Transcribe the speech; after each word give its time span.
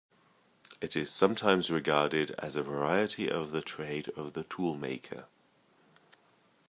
It 0.81 0.95
is 0.95 1.11
sometimes 1.11 1.69
regarded 1.69 2.31
as 2.39 2.55
a 2.55 2.63
variety 2.63 3.29
of 3.29 3.51
the 3.51 3.61
trade 3.61 4.09
of 4.15 4.33
the 4.33 4.43
toolmaker. 4.43 5.25